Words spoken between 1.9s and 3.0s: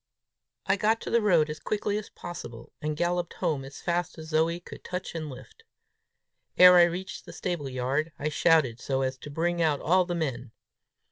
as possible, and